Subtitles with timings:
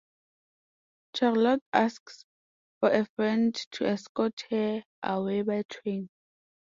[1.15, 2.25] Charlotte asks
[2.79, 6.09] for a friend to escort her away by train.